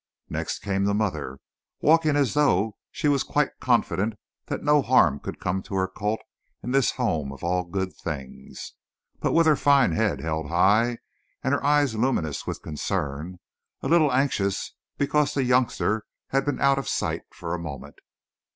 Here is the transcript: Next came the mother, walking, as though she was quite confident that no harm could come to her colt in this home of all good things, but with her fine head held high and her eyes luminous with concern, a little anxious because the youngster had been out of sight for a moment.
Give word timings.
Next 0.31 0.63
came 0.63 0.85
the 0.85 0.95
mother, 0.95 1.37
walking, 1.79 2.15
as 2.15 2.33
though 2.33 2.75
she 2.89 3.07
was 3.07 3.21
quite 3.21 3.59
confident 3.59 4.15
that 4.47 4.63
no 4.63 4.81
harm 4.81 5.19
could 5.19 5.39
come 5.39 5.61
to 5.61 5.75
her 5.75 5.87
colt 5.87 6.19
in 6.63 6.71
this 6.71 6.93
home 6.93 7.31
of 7.31 7.43
all 7.43 7.65
good 7.65 7.93
things, 7.95 8.73
but 9.19 9.31
with 9.33 9.45
her 9.45 9.55
fine 9.55 9.91
head 9.91 10.19
held 10.19 10.47
high 10.47 10.97
and 11.43 11.53
her 11.53 11.63
eyes 11.63 11.93
luminous 11.93 12.47
with 12.47 12.63
concern, 12.63 13.37
a 13.83 13.87
little 13.87 14.11
anxious 14.11 14.73
because 14.97 15.35
the 15.35 15.43
youngster 15.43 16.03
had 16.29 16.45
been 16.45 16.59
out 16.59 16.79
of 16.79 16.89
sight 16.89 17.21
for 17.31 17.53
a 17.53 17.59
moment. 17.59 17.97